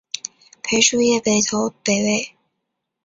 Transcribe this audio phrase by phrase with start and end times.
[0.63, 2.31] 裴叔业北投北魏。